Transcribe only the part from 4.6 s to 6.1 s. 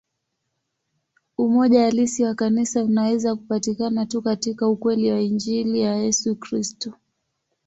ukweli wa Injili ya